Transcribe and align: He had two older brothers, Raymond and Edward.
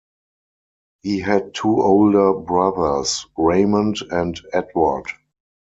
He 1.03 1.19
had 1.19 1.53
two 1.53 1.79
older 1.79 2.33
brothers, 2.33 3.27
Raymond 3.37 3.97
and 4.09 4.35
Edward. 4.51 5.05